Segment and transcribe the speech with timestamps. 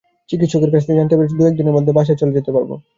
[0.29, 2.69] চিকিৎসকের কাছ থেকে জানতে পেরেছি, দু-এক দিনের মধ্যে বাসায় চলে যেতে পারব।